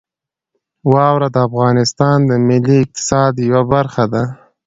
واوره 0.93 1.27
د 1.35 1.37
افغانستان 1.49 2.17
د 2.29 2.31
ملي 2.47 2.75
اقتصاد 2.83 3.33
یوه 3.49 3.63
برخه 3.73 4.03
ده. 4.13 4.23